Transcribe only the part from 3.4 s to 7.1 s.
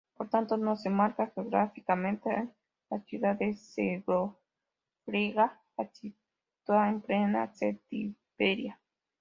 Segóbriga: la sitúa en